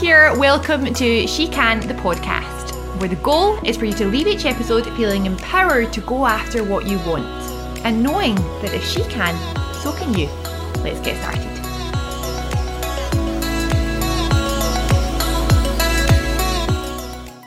[0.00, 0.34] here.
[0.38, 4.46] Welcome to She Can, the podcast, where the goal is for you to leave each
[4.46, 7.26] episode feeling empowered to go after what you want
[7.84, 9.36] and knowing that if she can,
[9.74, 10.26] so can you.
[10.82, 11.42] Let's get started.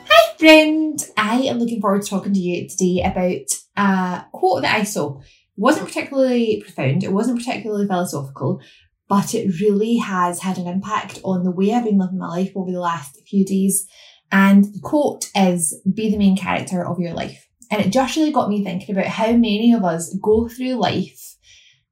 [0.07, 1.03] Hi, friend.
[1.17, 3.47] I am looking forward to talking to you today about
[3.77, 5.17] a quote that I saw.
[5.21, 5.25] It
[5.57, 8.61] wasn't particularly profound, it wasn't particularly philosophical,
[9.07, 12.51] but it really has had an impact on the way I've been living my life
[12.55, 13.87] over the last few days.
[14.31, 17.47] And the quote is Be the main character of your life.
[17.69, 21.35] And it just really got me thinking about how many of us go through life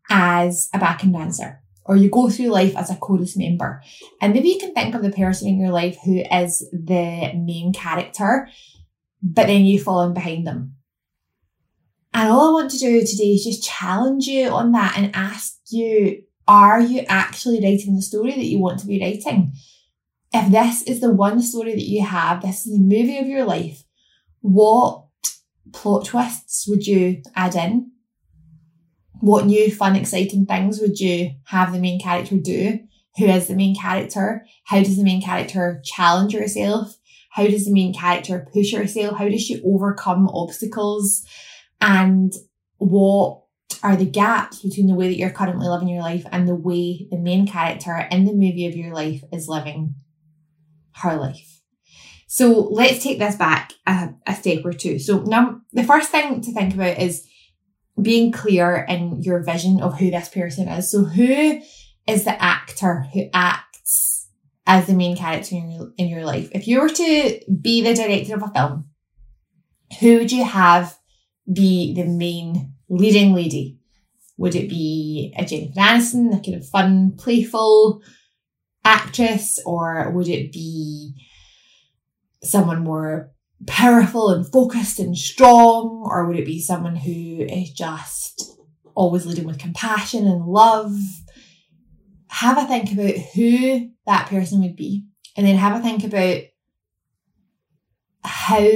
[0.09, 3.81] as a backing dancer, or you go through life as a chorus member.
[4.22, 7.72] And maybe you can think of the person in your life who is the main
[7.73, 8.48] character,
[9.23, 10.75] but then you fall in behind them.
[12.14, 15.58] And all I want to do today is just challenge you on that and ask
[15.70, 19.54] you are you actually writing the story that you want to be writing?
[20.34, 23.45] If this is the one story that you have, this is the movie of your
[23.45, 23.86] life,
[24.42, 25.06] what
[25.72, 27.92] plot twists would you add in?
[29.22, 32.80] What new, fun, exciting things would you have the main character do?
[33.18, 34.45] Who is the main character?
[34.66, 36.97] How does the main character challenge herself?
[37.30, 39.18] How does the main character push herself?
[39.18, 41.25] How does she overcome obstacles?
[41.80, 42.34] And
[42.78, 43.42] what
[43.83, 47.08] are the gaps between the way that you're currently living your life and the way
[47.09, 49.95] the main character in the movie of your life is living
[50.97, 51.61] her life.
[52.28, 55.00] So let's take this back a, a step or two.
[55.00, 57.28] So now the first thing to think about is
[58.02, 60.89] being clear in your vision of who this person is.
[60.89, 61.61] So who
[62.08, 64.30] is the actor who acts
[64.66, 66.50] as the main character in your, in your life?
[66.53, 68.89] If you were to be the director of a film,
[70.00, 70.97] who would you have
[71.52, 73.78] be the main leading lady?
[74.38, 78.02] Would it be a Jennifer Aniston, a kind of fun, playful
[78.84, 81.14] actress, or would it be
[82.44, 83.31] someone more
[83.67, 88.59] powerful and focused and strong, or would it be someone who is just
[88.96, 90.97] always leading with compassion and love?
[92.28, 95.06] Have a think about who that person would be,
[95.38, 96.41] and then have a think about
[98.23, 98.68] how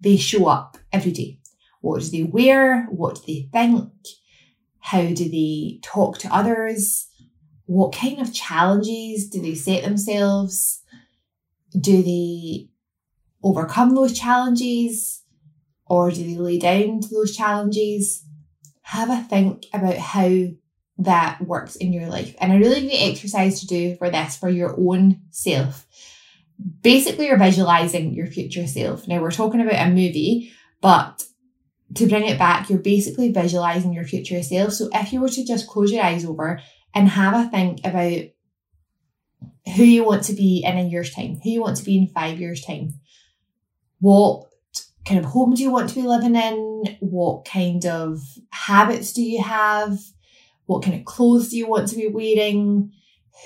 [0.00, 1.37] they show up every day.
[1.80, 2.86] What do they wear?
[2.90, 3.92] What do they think?
[4.80, 7.08] How do they talk to others?
[7.66, 10.82] What kind of challenges do they set themselves?
[11.78, 12.68] Do they
[13.42, 15.22] overcome those challenges
[15.86, 18.24] or do they lay down to those challenges?
[18.82, 20.46] Have a think about how
[20.98, 22.34] that works in your life.
[22.40, 25.86] And a really great exercise to do for this for your own self.
[26.82, 29.06] Basically, you're visualizing your future self.
[29.06, 31.22] Now, we're talking about a movie, but
[31.94, 34.72] to bring it back, you're basically visualizing your future self.
[34.72, 36.60] So if you were to just close your eyes over
[36.94, 38.24] and have a think about
[39.76, 42.06] who you want to be in a year's time, who you want to be in
[42.08, 42.94] five years' time,
[44.00, 44.44] what
[45.06, 46.98] kind of home do you want to be living in?
[47.00, 48.20] What kind of
[48.50, 49.98] habits do you have?
[50.66, 52.92] What kind of clothes do you want to be wearing?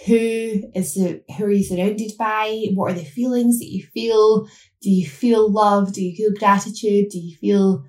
[0.07, 2.67] Who is the who are you surrounded by?
[2.75, 4.47] What are the feelings that you feel?
[4.81, 5.93] Do you feel love?
[5.93, 7.11] Do you feel gratitude?
[7.11, 7.85] Do you feel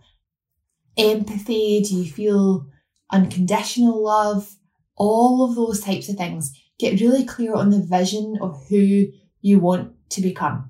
[0.97, 1.81] empathy?
[1.81, 2.67] Do you feel
[3.11, 4.55] unconditional love?
[4.95, 6.51] All of those types of things.
[6.79, 9.05] Get really clear on the vision of who
[9.41, 10.69] you want to become.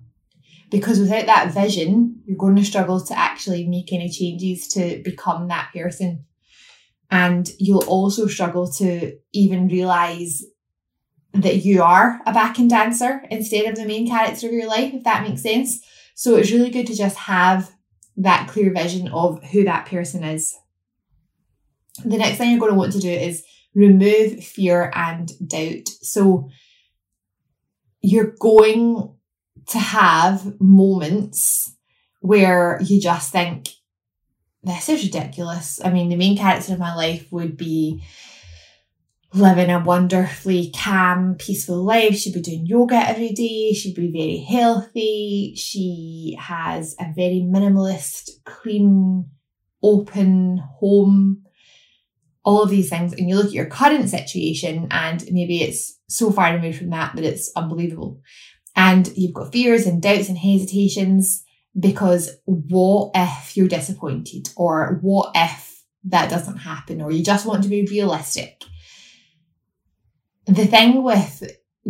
[0.69, 5.47] Because without that vision, you're going to struggle to actually make any changes to become
[5.47, 6.25] that person.
[7.11, 10.43] And you'll also struggle to even realize
[11.33, 14.93] that you are a back backing dancer instead of the main character of your life,
[14.93, 15.79] if that makes sense.
[16.15, 17.71] So it's really good to just have
[18.17, 20.55] that clear vision of who that person is.
[22.03, 23.43] The next thing you're going to want to do is
[23.75, 25.87] remove fear and doubt.
[26.01, 26.49] So
[28.01, 29.13] you're going
[29.67, 31.75] to have moments
[32.19, 33.69] where you just think,
[34.63, 35.79] this is ridiculous.
[35.83, 38.03] I mean, the main character of my life would be
[39.33, 42.15] living a wonderfully calm, peaceful life.
[42.15, 43.73] She'd be doing yoga every day.
[43.73, 45.55] She'd be very healthy.
[45.57, 49.29] She has a very minimalist, clean,
[49.81, 51.43] open home.
[52.45, 53.13] All of these things.
[53.13, 57.15] And you look at your current situation and maybe it's so far removed from that
[57.15, 58.21] that it's unbelievable.
[58.75, 61.43] And you've got fears and doubts and hesitations
[61.79, 67.63] because what if you're disappointed or what if that doesn't happen or you just want
[67.63, 68.61] to be realistic
[70.45, 71.43] the thing with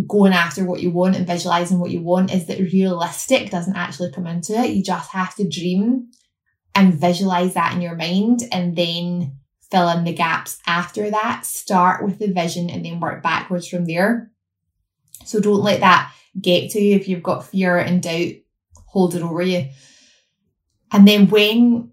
[0.08, 4.12] going after what you want and visualizing what you want is that realistic doesn't actually
[4.12, 4.72] come into it.
[4.72, 6.10] You just have to dream
[6.76, 9.38] and visualize that in your mind and then
[9.70, 11.46] fill in the gaps after that.
[11.46, 14.32] Start with the vision and then work backwards from there.
[15.26, 18.34] So don't let that get to you if you've got fear and doubt
[18.88, 19.70] holding over you.
[20.92, 21.92] And then when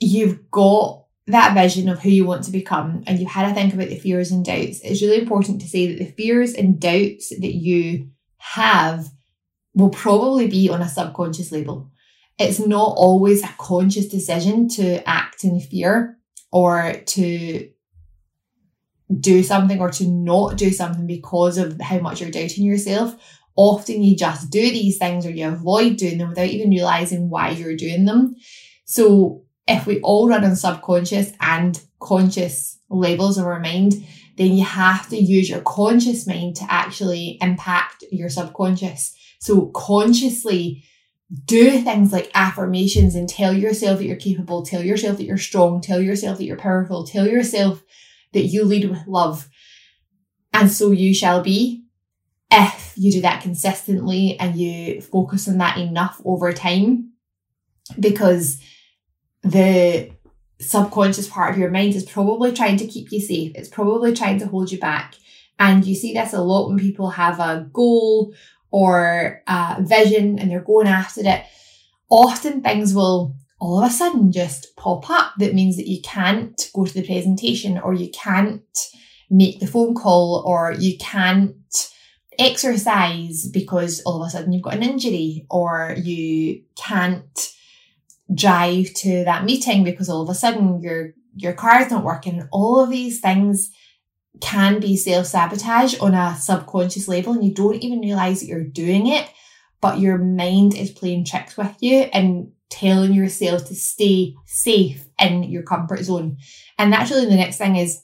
[0.00, 3.72] you've got that vision of who you want to become and you've had to think
[3.72, 7.30] about the fears and doubts, it's really important to say that the fears and doubts
[7.30, 9.06] that you have
[9.74, 11.90] will probably be on a subconscious level.
[12.38, 16.18] It's not always a conscious decision to act in fear
[16.52, 17.70] or to
[19.20, 23.16] do something or to not do something because of how much you're doubting yourself.
[23.56, 27.50] Often you just do these things or you avoid doing them without even realizing why
[27.50, 28.34] you're doing them.
[28.84, 33.94] So if we all run on subconscious and conscious levels of our mind,
[34.36, 39.16] then you have to use your conscious mind to actually impact your subconscious.
[39.40, 40.84] So consciously
[41.46, 45.80] do things like affirmations and tell yourself that you're capable, tell yourself that you're strong,
[45.80, 47.82] tell yourself that you're powerful, tell yourself
[48.32, 49.48] that you lead with love.
[50.52, 51.84] And so you shall be
[52.50, 57.12] if you do that consistently and you focus on that enough over time.
[57.98, 58.60] Because
[59.44, 60.10] the
[60.60, 63.52] subconscious part of your mind is probably trying to keep you safe.
[63.54, 65.14] It's probably trying to hold you back.
[65.58, 68.34] And you see this a lot when people have a goal
[68.70, 71.44] or a vision and they're going after it.
[72.10, 76.70] Often things will all of a sudden just pop up that means that you can't
[76.74, 78.90] go to the presentation or you can't
[79.30, 81.54] make the phone call or you can't
[82.38, 87.53] exercise because all of a sudden you've got an injury or you can't
[88.32, 92.48] drive to that meeting because all of a sudden your your car is not working.
[92.52, 93.70] All of these things
[94.40, 99.06] can be self-sabotage on a subconscious level and you don't even realize that you're doing
[99.06, 99.28] it
[99.84, 105.42] but your mind is playing tricks with you and telling yourself to stay safe in
[105.44, 106.38] your comfort zone.
[106.78, 108.02] And that's really the next thing is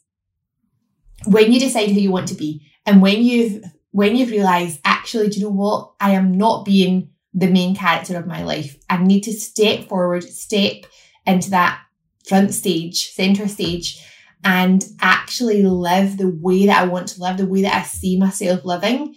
[1.24, 5.30] when you decide who you want to be and when you've when you've realized actually
[5.30, 5.92] do you know what?
[5.98, 8.76] I am not being the main character of my life.
[8.88, 10.84] I need to step forward, step
[11.26, 11.80] into that
[12.26, 14.04] front stage, center stage,
[14.42, 18.18] and actually live the way that I want to live, the way that I see
[18.18, 19.14] myself living.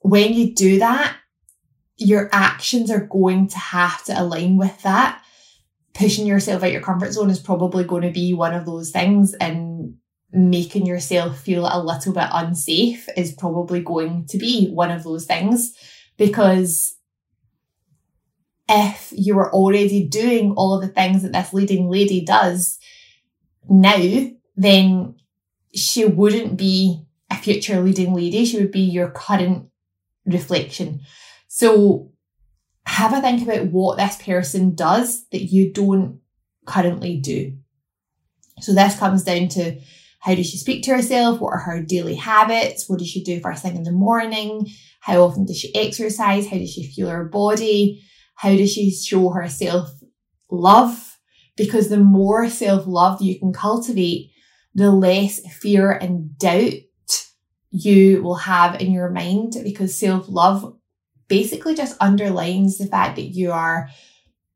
[0.00, 1.16] When you do that,
[1.96, 5.22] your actions are going to have to align with that.
[5.94, 9.34] Pushing yourself out your comfort zone is probably going to be one of those things,
[9.34, 9.94] and
[10.32, 15.26] making yourself feel a little bit unsafe is probably going to be one of those
[15.26, 15.74] things
[16.16, 16.96] because
[18.70, 22.78] if you were already doing all of the things that this leading lady does
[23.68, 25.16] now, then
[25.74, 28.44] she wouldn't be a future leading lady.
[28.44, 29.68] She would be your current
[30.24, 31.00] reflection.
[31.48, 32.12] So
[32.86, 36.20] have a think about what this person does that you don't
[36.64, 37.56] currently do.
[38.60, 39.80] So this comes down to
[40.20, 41.40] how does she speak to herself?
[41.40, 42.88] What are her daily habits?
[42.88, 44.68] What does she do first thing in the morning?
[45.00, 46.46] How often does she exercise?
[46.46, 48.04] How does she feel her body?
[48.40, 49.90] How does she show her self
[50.50, 51.18] love?
[51.58, 54.30] Because the more self love you can cultivate,
[54.74, 56.72] the less fear and doubt
[57.70, 60.74] you will have in your mind because self love
[61.28, 63.90] basically just underlines the fact that you are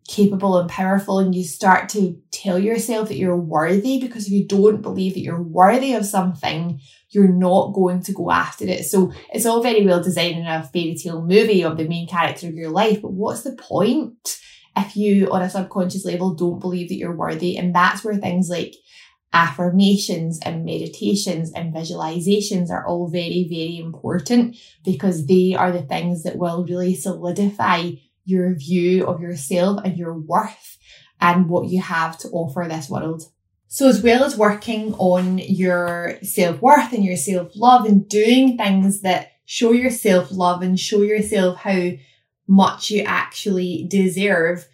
[0.06, 4.46] capable and powerful and you start to tell yourself that you're worthy because if you
[4.46, 6.78] don't believe that you're worthy of something
[7.14, 8.84] you're not going to go after it.
[8.84, 12.48] So it's all very well designed in a fairy tale movie of the main character
[12.48, 14.40] of your life, but what's the point
[14.76, 17.56] if you, on a subconscious level, don't believe that you're worthy?
[17.56, 18.74] And that's where things like
[19.32, 26.24] affirmations and meditations and visualizations are all very, very important because they are the things
[26.24, 27.90] that will really solidify
[28.24, 30.78] your view of yourself and your worth
[31.20, 33.22] and what you have to offer this world.
[33.68, 38.56] So, as well as working on your self worth and your self love and doing
[38.56, 41.90] things that show yourself love and show yourself how
[42.46, 44.66] much you actually deserve,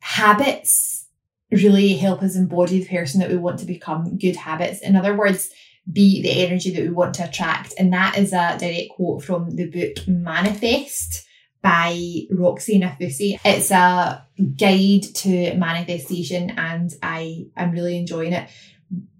[0.00, 1.06] habits
[1.50, 4.80] really help us embody the person that we want to become, good habits.
[4.82, 5.50] In other words,
[5.90, 7.72] be the energy that we want to attract.
[7.78, 11.24] And that is a direct quote from the book Manifest
[11.68, 13.38] by Roxie Nafousi.
[13.44, 14.24] It's a
[14.56, 18.48] guide to manifestation and I am really enjoying it.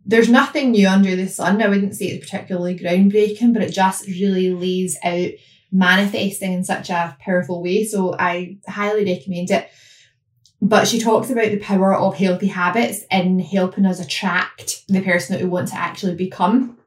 [0.06, 1.60] There's nothing new under the sun.
[1.60, 5.28] I wouldn't say it's particularly groundbreaking, but it just really lays out
[5.70, 7.84] manifesting in such a powerful way.
[7.84, 9.68] So I highly recommend it.
[10.62, 15.34] But she talks about the power of healthy habits in helping us attract the person
[15.34, 16.78] that we want to actually become.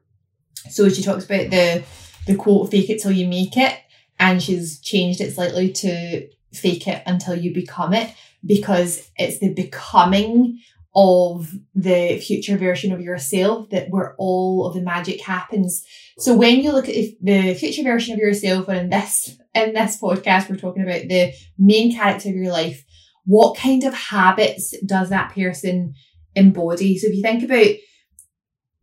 [0.70, 1.84] So she talks about the
[2.26, 3.76] the quote fake it till you make it
[4.22, 8.14] and she's changed it slightly to fake it until you become it
[8.46, 10.60] because it's the becoming
[10.94, 15.84] of the future version of yourself that where all of the magic happens.
[16.18, 20.00] So when you look at the future version of yourself, and in this in this
[20.00, 22.84] podcast we're talking about the main character of your life,
[23.24, 25.94] what kind of habits does that person
[26.36, 26.96] embody?
[26.96, 27.74] So if you think about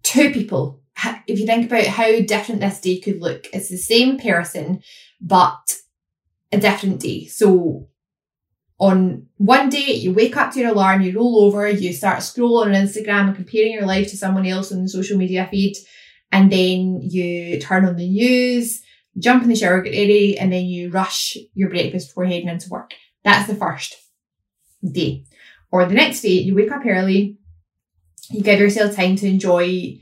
[0.03, 0.81] two people,
[1.27, 4.81] if you think about how different this day could look, it's the same person,
[5.21, 5.77] but
[6.51, 7.25] a different day.
[7.25, 7.87] So
[8.79, 12.67] on one day, you wake up to your alarm, you roll over, you start scrolling
[12.67, 15.75] on Instagram and comparing your life to someone else on the social media feed.
[16.31, 18.81] And then you turn on the news,
[19.17, 22.69] jump in the shower, get ready, and then you rush your breakfast before heading into
[22.69, 22.93] work.
[23.23, 23.95] That's the first
[24.89, 25.25] day.
[25.71, 27.37] Or the next day, you wake up early,
[28.29, 29.99] you give yourself time to enjoy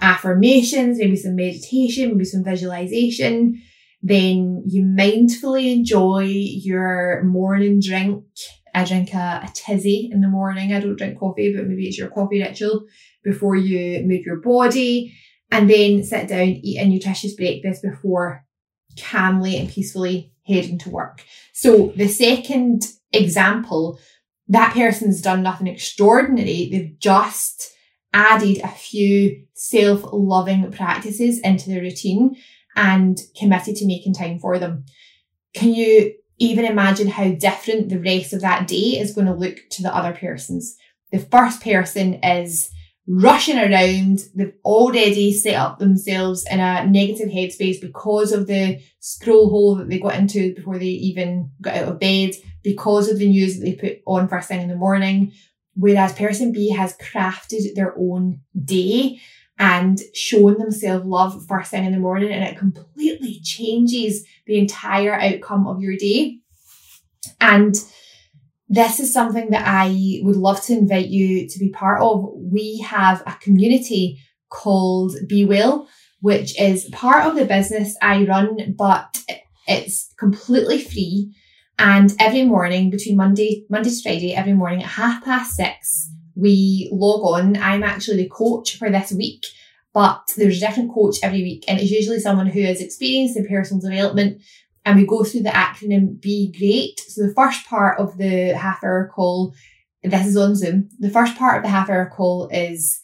[0.00, 3.62] affirmations, maybe some meditation, maybe some visualization.
[4.02, 8.24] Then you mindfully enjoy your morning drink.
[8.74, 10.72] I drink a, a tizzy in the morning.
[10.72, 12.84] I don't drink coffee, but maybe it's your coffee ritual
[13.24, 15.14] before you move your body
[15.50, 18.44] and then sit down, eat a nutritious breakfast before
[18.98, 21.24] calmly and peacefully heading to work.
[21.52, 23.98] So the second example,
[24.48, 26.68] that person's done nothing extraordinary.
[26.70, 27.72] They've just
[28.12, 32.36] added a few self-loving practices into their routine
[32.78, 34.84] and committed to making time for them.
[35.52, 39.58] Can you even imagine how different the rest of that day is going to look
[39.72, 40.76] to the other person's?
[41.10, 42.70] The first person is
[43.08, 44.20] rushing around.
[44.34, 49.88] They've already set up themselves in a negative headspace because of the scroll hole that
[49.88, 53.64] they got into before they even got out of bed, because of the news that
[53.64, 55.32] they put on first thing in the morning.
[55.74, 59.20] Whereas person B has crafted their own day
[59.58, 65.14] and shown themselves love first thing in the morning and it completely changes the entire
[65.14, 66.38] outcome of your day.
[67.40, 67.74] And
[68.68, 72.28] this is something that I would love to invite you to be part of.
[72.34, 75.88] We have a community called Be Well,
[76.20, 79.22] which is part of the business I run, but
[79.66, 81.34] it's completely free.
[81.78, 86.88] And every morning between Monday, Monday to Friday, every morning at half past six, we
[86.92, 87.56] log on.
[87.56, 89.44] I'm actually the coach for this week,
[89.92, 91.64] but there's a different coach every week.
[91.66, 94.40] And it's usually someone who has experience in personal development
[94.84, 97.00] and we go through the acronym Be Great.
[97.00, 99.54] So the first part of the half hour call,
[100.02, 100.88] this is on Zoom.
[100.98, 103.00] The first part of the half hour call is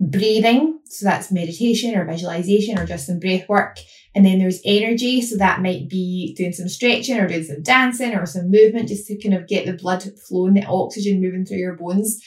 [0.00, 0.80] breathing.
[0.86, 3.78] So that's meditation or visualization or just some breath work.
[4.14, 5.20] And then there's energy.
[5.20, 9.06] So that might be doing some stretching or doing some dancing or some movement just
[9.06, 12.20] to kind of get the blood flowing, the oxygen moving through your bones.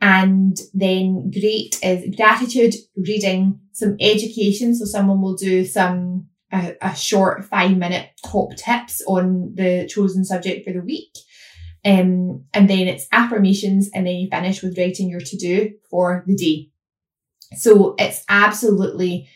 [0.00, 4.74] And then great is gratitude, reading, some education.
[4.74, 10.24] So someone will do some a, a short five minute top tips on the chosen
[10.24, 11.12] subject for the week.
[11.84, 16.24] Um, and then it's affirmations, and then you finish with writing your to do for
[16.26, 16.70] the day.
[17.56, 19.28] So it's absolutely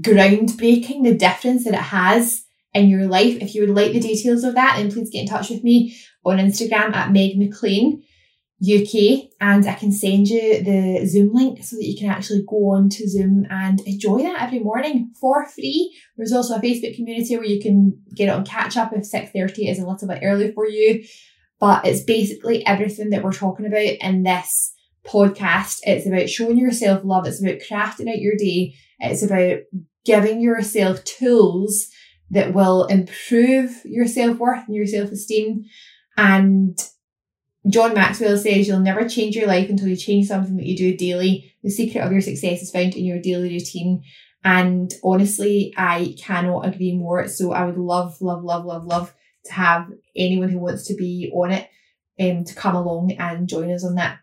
[0.00, 3.38] groundbreaking the difference that it has in your life.
[3.40, 5.96] If you would like the details of that, then please get in touch with me
[6.24, 8.04] on Instagram at Meg McLean.
[8.60, 12.72] UK and I can send you the Zoom link so that you can actually go
[12.72, 15.96] on to Zoom and enjoy that every morning for free.
[16.16, 19.70] There's also a Facebook community where you can get it on catch up if 6.30
[19.70, 21.04] is a little bit early for you.
[21.60, 24.74] But it's basically everything that we're talking about in this
[25.06, 25.80] podcast.
[25.84, 27.26] It's about showing yourself love.
[27.26, 28.74] It's about crafting out your day.
[28.98, 29.60] It's about
[30.04, 31.86] giving yourself tools
[32.30, 35.64] that will improve your self-worth and your self-esteem
[36.16, 36.78] and
[37.66, 40.96] John Maxwell says you'll never change your life until you change something that you do
[40.96, 41.52] daily.
[41.62, 44.04] The secret of your success is found in your daily routine.
[44.44, 47.26] And honestly, I cannot agree more.
[47.28, 49.14] So I would love, love, love, love, love
[49.46, 51.68] to have anyone who wants to be on it
[52.20, 54.18] um, to come along and join us on that.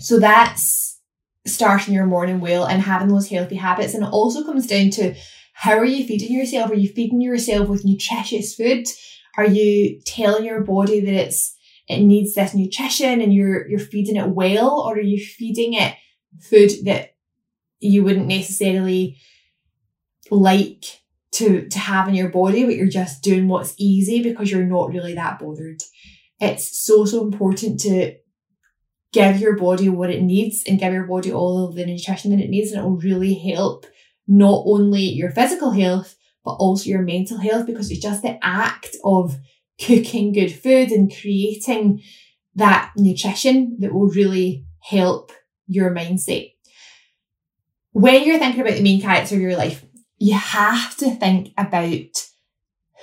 [0.00, 1.00] So that's
[1.46, 3.94] starting your morning well and having those healthy habits.
[3.94, 5.14] And it also comes down to
[5.54, 6.70] how are you feeding yourself?
[6.70, 8.86] Are you feeding yourself with nutritious food?
[9.36, 11.56] Are you telling your body that it's
[11.88, 15.94] it needs this nutrition and you're you're feeding it well or are you feeding it
[16.40, 17.14] food that
[17.80, 19.16] you wouldn't necessarily
[20.30, 20.84] like
[21.32, 24.90] to to have in your body but you're just doing what's easy because you're not
[24.90, 25.80] really that bothered?
[26.40, 28.14] It's so so important to
[29.12, 32.42] give your body what it needs and give your body all of the nutrition that
[32.42, 33.86] it needs and it will really help
[34.26, 36.14] not only your physical health
[36.44, 39.36] but also your mental health because it's just the act of
[39.80, 42.02] cooking good food and creating
[42.54, 45.32] that nutrition that will really help
[45.66, 46.52] your mindset.
[47.92, 49.84] When you're thinking about the main character of your life,
[50.18, 52.28] you have to think about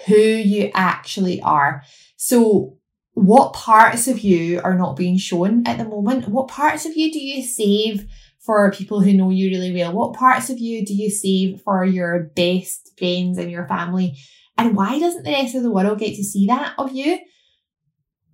[0.06, 1.84] who you actually are.
[2.18, 2.78] So
[3.14, 6.28] what parts of you are not being shown at the moment?
[6.28, 8.08] What parts of you do you save
[8.40, 9.94] for people who know you really well?
[9.94, 14.18] What parts of you do you save for your best friends and your family?
[14.58, 17.20] And why doesn't the rest of the world get to see that of you?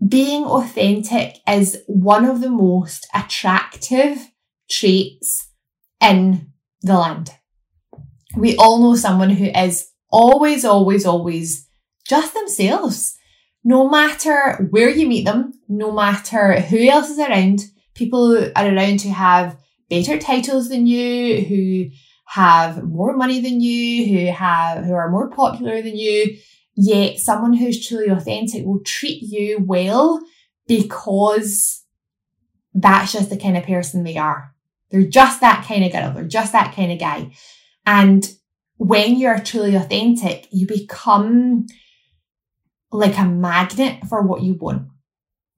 [0.07, 4.31] Being authentic is one of the most attractive
[4.69, 5.49] traits
[5.99, 6.51] in
[6.81, 7.31] the land.
[8.35, 11.67] We all know someone who is always, always, always
[12.07, 13.17] just themselves.
[13.63, 17.61] No matter where you meet them, no matter who else is around,
[17.93, 19.57] people are around who have
[19.89, 21.89] better titles than you, who
[22.31, 26.37] have more money than you, who have, who are more popular than you.
[26.75, 30.21] Yet someone who's truly authentic will treat you well
[30.65, 31.83] because
[32.73, 34.55] that's just the kind of person they are.
[34.91, 36.13] They're just that kind of girl.
[36.13, 37.31] They're just that kind of guy.
[37.85, 38.25] And
[38.77, 41.65] when you're truly authentic, you become
[42.93, 44.87] like a magnet for what you want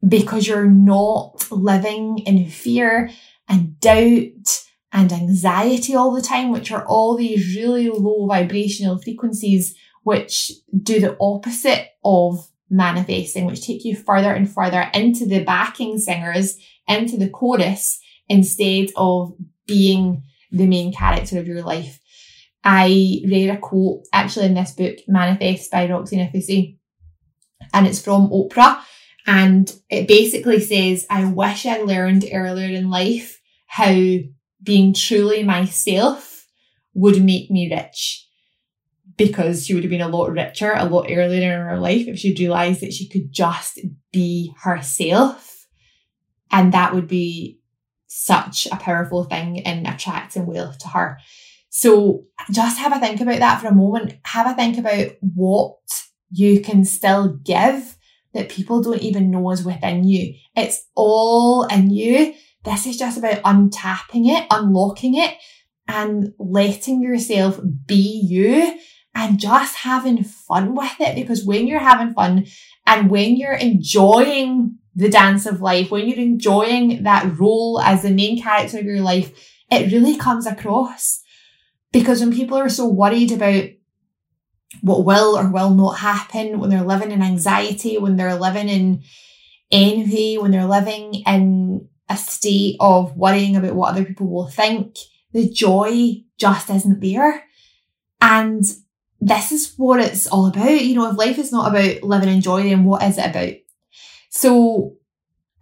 [0.08, 3.12] because you're not living in fear
[3.48, 4.64] and doubt
[4.94, 10.52] and anxiety all the time, which are all these really low vibrational frequencies, which
[10.84, 16.58] do the opposite of manifesting, which take you further and further into the backing singers,
[16.88, 19.34] into the chorus, instead of
[19.66, 22.00] being the main character of your life.
[22.64, 26.78] I read a quote actually in this book, Manifest by Roxie Nafousi,
[27.74, 28.82] and it's from Oprah.
[29.26, 33.94] And it basically says, I wish I learned earlier in life how
[34.64, 36.48] being truly myself
[36.94, 38.28] would make me rich.
[39.16, 42.18] Because she would have been a lot richer a lot earlier in her life if
[42.18, 43.80] she'd realised that she could just
[44.12, 45.68] be herself.
[46.52, 47.60] And that would be
[48.08, 51.20] such a powerful thing in attracting wealth to her.
[51.70, 54.16] So just have a think about that for a moment.
[54.26, 55.78] Have a think about what
[56.32, 57.98] you can still give
[58.34, 60.36] that people don't even know is within you.
[60.56, 62.34] It's all in you.
[62.64, 65.36] This is just about untapping it, unlocking it,
[65.88, 68.80] and letting yourself be you
[69.16, 71.16] and just having fun with it.
[71.16, 72.46] Because when you're having fun
[72.86, 78.12] and when you're enjoying the dance of life, when you're enjoying that role as the
[78.12, 79.32] main character of your life,
[79.70, 81.22] it really comes across.
[81.92, 83.66] Because when people are so worried about
[84.82, 89.04] what will or will not happen when they're living in anxiety, when they're living in
[89.72, 94.96] envy, when they're living in a state of worrying about what other people will think,
[95.32, 97.44] the joy just isn't there.
[98.22, 98.64] And
[99.20, 100.82] this is what it's all about.
[100.82, 103.54] You know, if life is not about living in joy, then what is it about?
[104.30, 104.96] So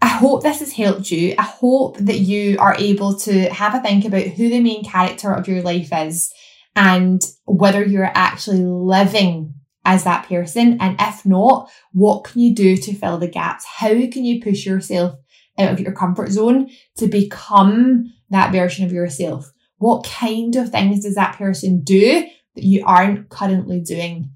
[0.02, 1.36] I hope this has helped you.
[1.38, 5.32] I hope that you are able to have a think about who the main character
[5.32, 6.34] of your life is
[6.76, 9.54] and whether you're actually living
[9.86, 10.78] as that person.
[10.80, 13.66] And if not, what can you do to fill the gaps?
[13.66, 15.16] How can you push yourself
[15.62, 19.52] out of your comfort zone to become that version of yourself?
[19.78, 24.32] What kind of things does that person do that you aren't currently doing?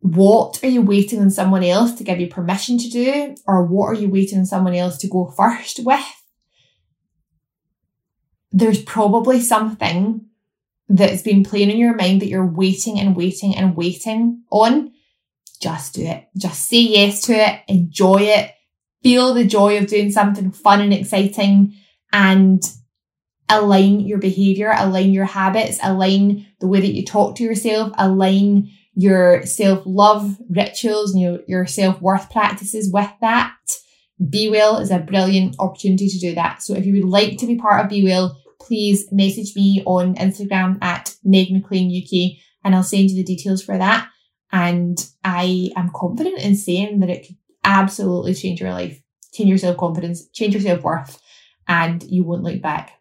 [0.00, 3.36] What are you waiting on someone else to give you permission to do?
[3.46, 6.04] Or what are you waiting on someone else to go first with?
[8.52, 10.26] There's probably something
[10.88, 14.92] that's been playing in your mind that you're waiting and waiting and waiting on.
[15.60, 16.28] Just do it.
[16.36, 17.60] Just say yes to it.
[17.68, 18.50] Enjoy it.
[19.04, 21.74] Feel the joy of doing something fun and exciting
[22.12, 22.60] and
[23.48, 28.70] align your behavior, align your habits, align the way that you talk to yourself, align
[28.94, 33.54] your self love rituals and your, your self worth practices with that.
[34.30, 36.62] Be Well is a brilliant opportunity to do that.
[36.62, 40.14] So if you would like to be part of Be Well, please message me on
[40.14, 44.08] Instagram at Meg McLean UK and I'll send you the details for that.
[44.52, 49.00] And I am confident in saying that it could absolutely change your life,
[49.32, 51.20] change your self confidence, change your self worth,
[51.68, 53.00] and you won't look back.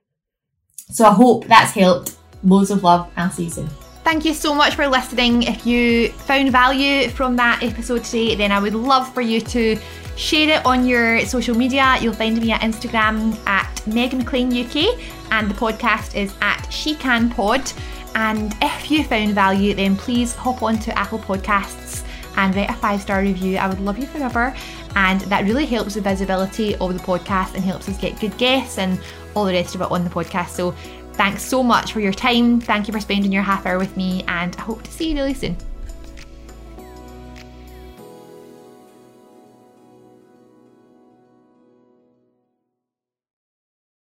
[0.92, 2.18] So I hope that's helped.
[2.44, 3.10] Loads of love.
[3.16, 3.70] I'll see you soon.
[4.04, 5.44] Thank you so much for listening.
[5.44, 9.78] If you found value from that episode today, then I would love for you to
[10.18, 11.98] share it on your social media.
[12.02, 15.00] You'll find me at Instagram at Meg McLean UK,
[15.32, 17.72] and the podcast is at She Can Pod.
[18.16, 22.04] And if you found value, then please hop on to Apple Podcasts
[22.38, 23.58] and write a five star review.
[23.58, 24.56] I would love you forever.
[24.96, 28.78] And that really helps the visibility of the podcast and helps us get good guests
[28.78, 29.00] and
[29.36, 30.50] all the rest of it on the podcast.
[30.50, 30.76] So
[31.14, 32.60] Thanks so much for your time.
[32.60, 35.16] Thank you for spending your half hour with me, and I hope to see you
[35.16, 35.56] really soon.